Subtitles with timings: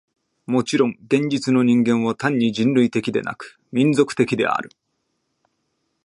[0.47, 4.71] もちろん現実の人間は単に人類的でなく、民族的である。